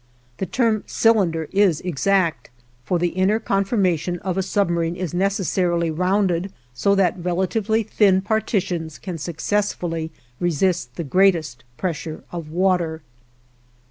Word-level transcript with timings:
The 0.37 0.47
term 0.47 0.83
"cylinder" 0.87 1.47
is 1.51 1.79
exact, 1.81 2.49
for 2.83 2.97
the 2.97 3.09
inner 3.09 3.37
conformation 3.39 4.17
of 4.21 4.35
a 4.35 4.41
submarine 4.41 4.95
is 4.95 5.13
necessarily 5.13 5.91
rounded, 5.91 6.51
so 6.73 6.95
that 6.95 7.23
relatively 7.23 7.83
thin 7.83 8.21
partitions 8.23 8.97
can 8.97 9.19
successfully 9.19 10.09
resist 10.39 10.95
the 10.95 11.03
greatest 11.03 11.63
pressure 11.77 12.23
of 12.31 12.49
water. 12.49 13.03